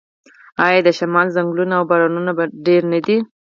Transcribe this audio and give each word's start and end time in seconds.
آیا 0.65 0.79
د 0.85 0.89
شمال 0.97 1.27
ځنګلونه 1.35 1.73
او 1.79 1.83
بارانونه 1.89 2.31
ډیر 2.65 2.81
نه 2.91 2.99
دي؟ 3.05 3.17